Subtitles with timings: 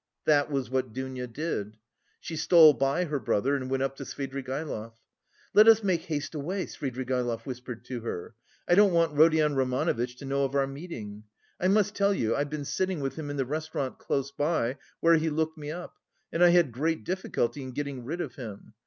[0.25, 1.77] That was what Dounia did.
[2.19, 4.93] She stole by her brother and went up to Svidrigaïlov.
[5.53, 8.33] "Let us make haste away," Svidrigaïlov whispered to her,
[8.67, 11.25] "I don't want Rodion Romanovitch to know of our meeting.
[11.59, 15.17] I must tell you I've been sitting with him in the restaurant close by, where
[15.17, 15.97] he looked me up
[16.33, 18.73] and I had great difficulty in getting rid of him.